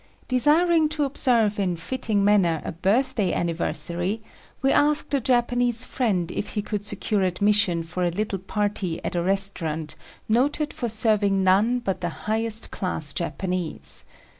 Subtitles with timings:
[0.27, 4.23] Desiring to observe in fitting manner a birthday anniversary,
[4.63, 9.15] we asked a Japanese friend if he could secure admission for a little party at
[9.15, 9.95] a restaurant
[10.27, 14.03] noted for serving none but the highest class Japanese.